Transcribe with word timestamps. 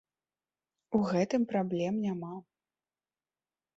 У 0.99 1.01
гэтым 1.11 1.41
праблем 1.53 1.93
няма. 2.09 2.33